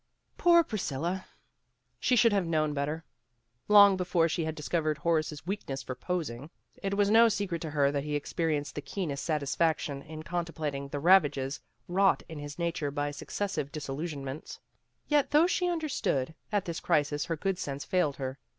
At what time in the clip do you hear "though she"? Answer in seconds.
15.29-15.67